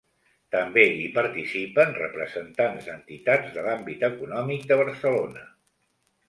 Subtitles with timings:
[0.53, 5.47] També hi participen representants d'entitats de l'àmbit econòmic de Barcelona.